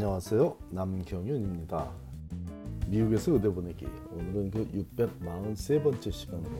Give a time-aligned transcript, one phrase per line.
[0.00, 0.56] 안녕하세요.
[0.70, 1.90] 남경윤입니다.
[2.86, 3.84] 미국에서 의대 보내기.
[4.12, 6.56] 오늘은 그 643번째 시간으로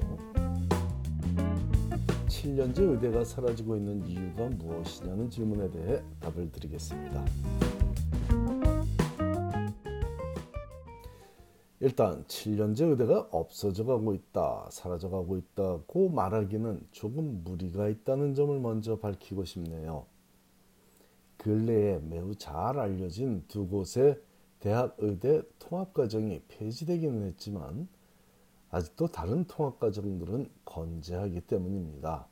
[2.27, 7.25] 7년째 의대가 사라지고 있는 이유가 무엇이냐는 질문에 대해 답을 드리겠습니다.
[11.79, 18.99] 일단 7년째 의대가 없어져 가고 있다, 사라져 가고 있다고 말하기는 조금 무리가 있다는 점을 먼저
[18.99, 20.07] 밝히고 싶네요.
[21.39, 24.21] 근래에 매우 잘 알려진 두 곳의
[24.61, 27.89] 대학 의대 통합과정이 폐지되기는 했지만
[28.71, 32.27] 아직도 다른 통합과정들은 건재하기 때문입니다.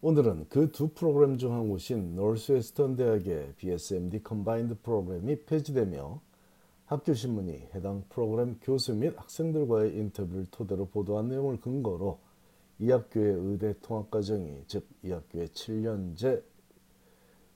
[0.00, 6.20] 오늘은 그 두 프로그램 중 한 곳인 노스웨스턴 대학의 BSMD combined 프로그램이 폐지되며
[6.86, 12.18] 학교신문이 해당 프로그램 교수 및 학생들과의 인터뷰를 토대로 보도한 내용을 근거로
[12.78, 16.42] 이 학교의 의대 통합과정이 즉 이 학교의 7년제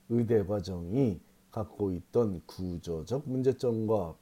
[0.09, 1.19] 의대 과정이
[1.51, 4.15] 갖고 있던 구조적 문제점과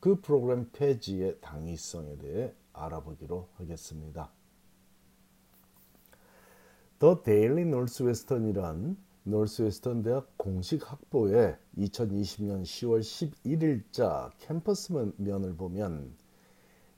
[0.00, 4.30] 그 프로그램 폐지의 당위성에 대해 알아보기로 하겠습니다.
[6.98, 16.16] 더 데일리 노스웨스턴이란 노스웨스턴 대학 공식 학보에 2020년 10월 11일자 캠퍼스 면을 보면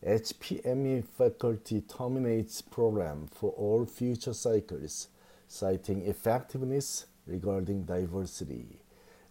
[0.02, 5.10] HPME faculty terminates program for all future cycles,
[5.46, 8.66] citing effectiveness regarding diversity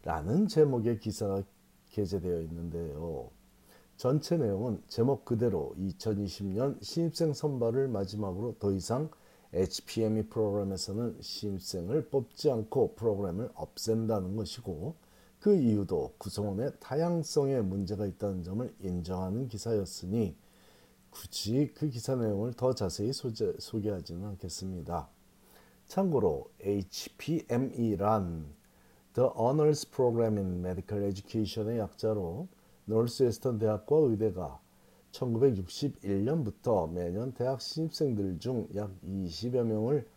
[0.03, 1.43] 라는 제목의 기사가
[1.89, 3.29] 게재되어 있는데요.
[3.97, 9.09] 전체 내용은 제목 그대로 2020년 신입생 선발을 마지막으로 더 이상
[9.53, 14.95] HPME 프로그램에서는 신입생을 뽑지 않고 프로그램을 없앤다는 것이고
[15.39, 20.35] 그 이유도 구성원의 다양성에 문제가 있다는 점을 인정하는 기사였으니
[21.09, 25.09] 굳이 그 기사 내용을 더 자세히 소재, 소개하지는 않겠습니다.
[25.89, 28.45] 참고로 HPME란
[29.15, 32.47] The Honors Program in Medical Education의 약자로
[32.85, 34.59] 노스웨스턴 대학과 의대가
[35.11, 40.07] 1961년부터 매년 대학 신입생들 중 약 20여 명을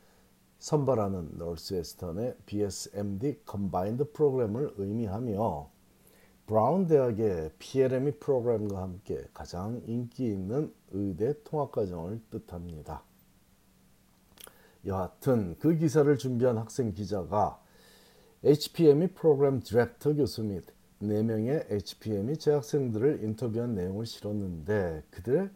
[0.58, 5.70] 선발하는 노스웨스턴의 BSMD Combined 프로그램을 의미하며
[6.44, 13.02] 브라운 대학의 PLME 프로그램과 함께 가장 인기 있는 의대 통합과정을 뜻합니다.
[14.86, 17.60] 여하튼 그 기사를 준비한 학생 기자가
[18.44, 20.64] HPME 프로그램 디렉터 교수 및
[21.00, 25.50] 4명의 HPME 재학생들을 인터뷰한 내용을 실었는데 그들의,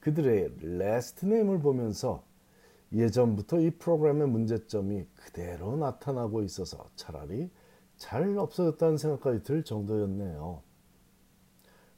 [0.00, 2.24] 그들의 last name을 보면서
[2.92, 7.50] 예전부터 이 프로그램의 문제점이 그대로 나타나고 있어서 차라리
[7.96, 10.62] 잘 없어졌다는 생각까지 들 정도였네요.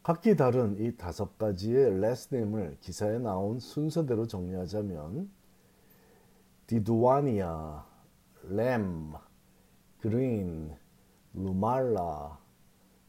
[0.03, 5.31] 각기 다른 이 다섯 가지의 last name을 기사에 나온 순서대로 정리하자면
[9.99, 10.75] 그린,
[11.35, 12.39] 루말라,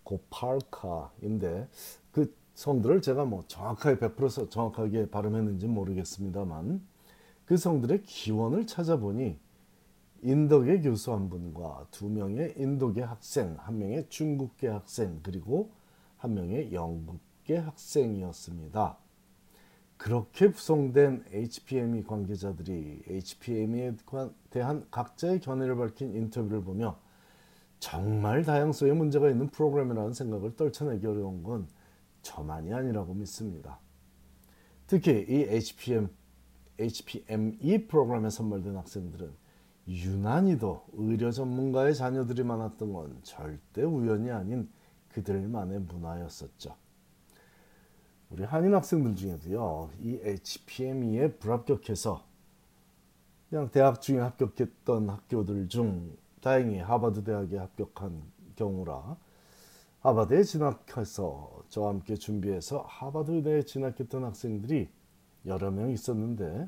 [0.04, 1.70] 고팔카인데
[2.12, 6.86] 그 성들을 제가 뭐 정확하게 100% 정확하게 발음했는지 모르겠습니다만
[7.46, 9.40] 그 성들의 기원을 찾아보니
[10.22, 15.72] 인도계 교수 한 분과 두 명의 인도계 학생, 한 명의 중국계 학생, 그리고
[16.18, 18.98] 한 명의 영국계 학생이었습니다.
[20.04, 23.96] 그렇게 구성된 HPME 관계자들이 HPME에
[24.50, 27.00] 대한 각자의 견해를 밝힌 인터뷰를 보며
[27.80, 31.70] 정말 다양성에 문제가 있는 프로그램이라는 생각을 떨쳐내기 어려운 건
[32.22, 33.80] 저만이 아니라고 믿습니다.
[34.88, 36.10] 특히 이 HPM,
[36.80, 39.32] HPME 프로그램에 선발된 학생들은
[39.88, 44.70] 유난히도 의료 전문가의 자녀들이 많았던 건 절대 우연이 아닌
[45.08, 46.76] 그들만의 문화였었죠.
[48.34, 52.24] 우리 한인 학생들 중에도요, 이 HPME에 불합격해서
[53.48, 58.24] 그냥 대학 중에 합격했던 학교들 중 다행히 하버드 대학에 합격한
[58.56, 59.18] 경우라
[60.00, 64.90] 하버드에 진학해서 저와 함께 준비해서 하버드 대에 진학했던 학생들이
[65.46, 66.68] 여러 명 있었는데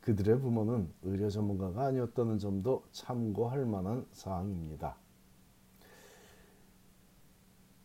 [0.00, 4.96] 그들의 부모는 의료 전문가가 아니었다는 점도 참고할 만한 사항입니다.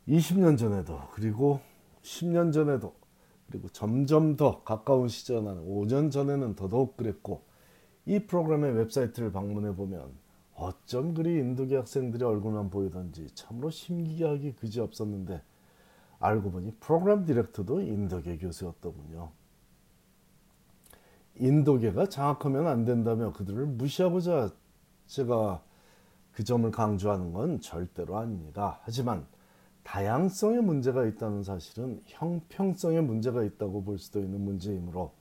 [0.08, 1.60] 20년 전에도 그리고
[2.02, 3.00] 10년 전에도
[3.52, 7.44] 그리고 점점 더 가까운 시절은 5년 전에는 더더욱 그랬고
[8.06, 10.12] 이 프로그램의 웹사이트를 방문해 보면
[10.56, 15.42] 어쩜 그리 인도계 학생들의 얼굴만 보이던지 참으로 신기하기 그지 없었는데
[16.20, 19.32] 알고 보니 프로그램 디렉터도 인도계 교수였더군요.
[21.36, 24.52] 인도계가 장악하면 안 된다며 그들을 무시하고자
[25.08, 25.64] 제가
[26.32, 28.80] 그 점을 강조하는 건 절대로 아닙니다.
[28.84, 29.26] 하지만
[29.84, 35.14] 다양성에 문제가 있다는 사실은 형평성에 문제가 있다고 볼 수도 있는 문제이므로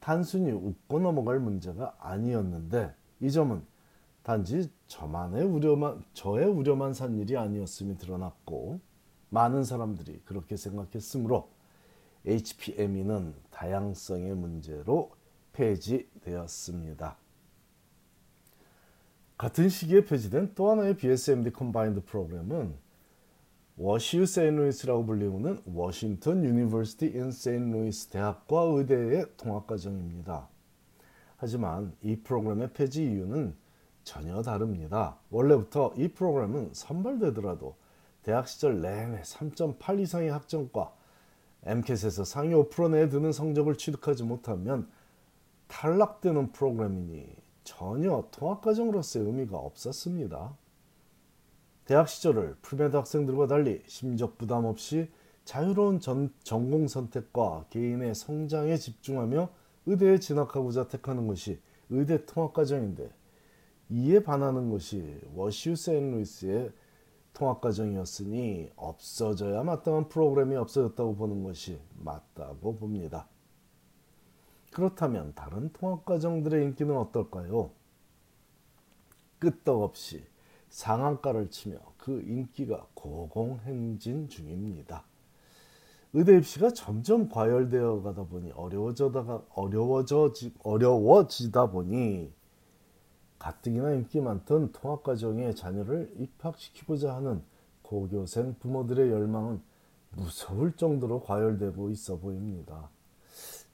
[0.00, 3.62] 단순히 웃고 넘어갈 문제가 아니었는데 이 점은
[4.22, 8.80] 단지 저만의 우려만 저의 우려만 산 일이 아니었음이 드러났고
[9.30, 11.50] 많은 사람들이 그렇게 생각했으므로
[12.26, 15.12] HPME는 다양성의 문제로
[15.52, 17.16] 폐지되었습니다.
[19.36, 22.74] 같은 시기에 폐지된 또 하나의 BSMD combined 프로그램은
[23.80, 30.48] 워시우 세인루이스라고 불리우는 워싱턴 유니버시티 인 세인루이스 대학과 의대의 통합과정입니다.
[31.36, 33.54] 하지만 이 프로그램의 폐지 이유는
[34.02, 35.18] 전혀 다릅니다.
[35.30, 37.76] 원래부터 이 프로그램은 선발되더라도
[38.24, 40.92] 대학 시절 내내 3.8 이상의 학점과
[41.62, 44.90] MCAT에서 상위 5% 내에 드는 성적을 취득하지 못하면
[45.68, 47.28] 탈락되는 프로그램이니
[47.62, 50.56] 전혀 통합과정으로서의 의미가 없었습니다.
[51.88, 55.10] 대학 시절을 premed 학생들과 달리 심적 부담 없이
[55.46, 59.48] 자유로운 전, 전공 선택과 개인의 성장에 집중하며
[59.86, 61.58] 의대에 진학하고자 택하는 것이
[61.88, 63.10] 의대 통합과정인데
[63.88, 66.72] 이에 반하는 것이 워시우 세인루이스의
[67.32, 73.26] 통합과정이었으니 없어져야 마땅한 프로그램이 없어졌다고 보는 것이 맞다고 봅니다.
[74.72, 77.70] 그렇다면 다른 통합과정들의 인기는 어떨까요?
[79.38, 80.26] 끄떡없이
[80.70, 85.04] 상한가를 치며 그 인기가 고공행진 중입니다.
[86.14, 90.32] 의대 입시가 점점 과열되어 가다 보니 어려워져다가 어려워져
[90.62, 92.32] 어려워지다 보니
[93.38, 97.42] 가뜩이나 인기 많던 통합 과정에 자녀를 입학시키고자 하는
[97.82, 99.60] 고교생 부모들의 열망은
[100.12, 102.90] 무서울 정도로 과열되고 있어 보입니다.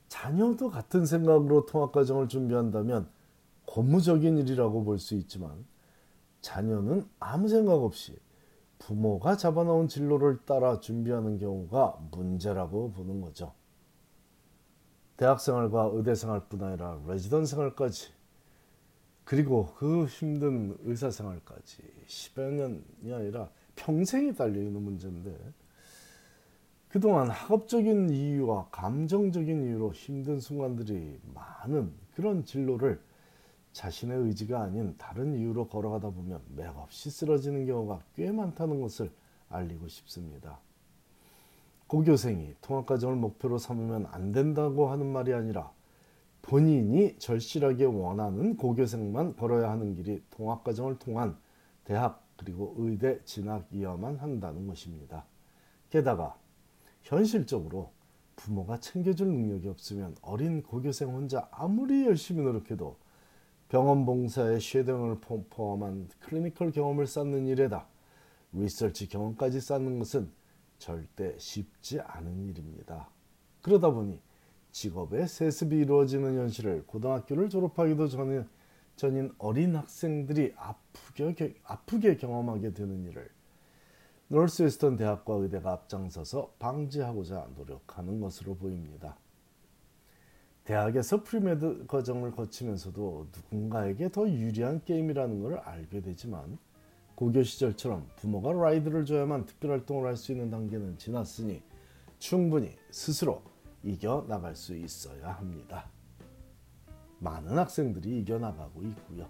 [0.08, 3.08] 자녀도 같은 생각으로 통합 과정을 준비한다면
[3.66, 5.64] 고무적인 일이라고 볼 수 있지만
[6.44, 8.14] 자녀는 아무 생각 없이
[8.78, 13.54] 부모가 잡아놓은 진로를 따라 준비하는 경우가 문제라고 보는 거죠.
[15.16, 18.12] 대학생활과 의대생활뿐 아니라 레지던 생활까지
[19.24, 25.34] 그리고 그 힘든 의사생활까지 10여 년이 아니라 평생이 달려있는 문제인데
[26.90, 33.00] 그동안 학업적인 이유와 감정적인 이유로 힘든 순간들이 많은 그런 진로를
[33.74, 39.10] 자신의 의지가 아닌 다른 이유로 걸어가다 보면 맥없이 쓰러지는 경우가 꽤 많다는 것을
[39.50, 40.60] 알리고 싶습니다.
[41.88, 45.72] 고교생이 통합과정을 목표로 삼으면 안 된다고 하는 말이 아니라
[46.40, 51.36] 본인이 절실하게 원하는 고교생만 걸어야 하는 길이 통합과정을 통한
[51.82, 55.24] 대학 그리고 의대 진학이어만 한다는 것입니다.
[55.90, 56.36] 게다가
[57.02, 57.90] 현실적으로
[58.36, 63.03] 부모가 챙겨줄 능력이 없으면 어린 고교생 혼자 아무리 열심히 노력해도
[63.68, 65.20] 병원 봉사에 쉐등을
[65.50, 67.86] 포함한 클리니컬 경험을 쌓는 일에다
[68.52, 70.30] 리서치 경험까지 쌓는 것은
[70.78, 73.08] 절대 쉽지 않은 일입니다.
[73.62, 74.20] 그러다 보니
[74.70, 78.44] 직업의 세습이 이루어지는 현실을 고등학교를 졸업하기도 전에
[78.96, 83.28] 전인 어린 학생들이 아프게, 아프게 경험하게 되는 일을
[84.28, 89.16] 노스웨스턴 대학과 의대가 앞장서서 방지하고자 노력하는 것으로 보입니다.
[90.64, 96.58] 대학에서 premed 과정을 거치면서도 누군가에게 더 유리한 게임이라는 것을 알게 되지만
[97.14, 101.62] 고교 시절처럼 부모가 ride를 줘야만 특별 활동을 할 수 있는 단계는 지났으니
[102.18, 103.42] 충분히 스스로
[103.82, 105.90] 이겨 나갈 수 있어야 합니다.
[107.18, 109.28] 많은 학생들이 이겨 나가고 있고요.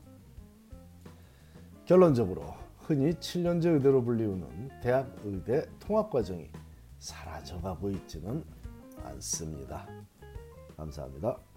[1.84, 6.48] 결론적으로 흔히 7년제 의대로 불리우는 대학 의대 통합 과정이
[6.98, 8.44] 사라져가고 있지는
[9.02, 9.86] 않습니다.
[10.76, 11.53] 감사합니다.